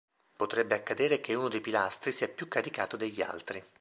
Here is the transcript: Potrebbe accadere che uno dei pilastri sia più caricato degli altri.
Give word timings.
Potrebbe 0.35 0.73
accadere 0.73 1.21
che 1.21 1.35
uno 1.35 1.47
dei 1.47 1.61
pilastri 1.61 2.11
sia 2.11 2.27
più 2.27 2.47
caricato 2.47 2.97
degli 2.97 3.21
altri. 3.21 3.63